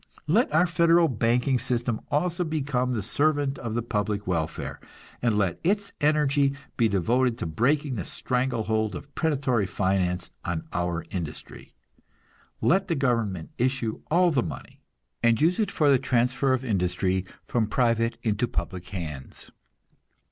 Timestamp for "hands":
18.89-19.51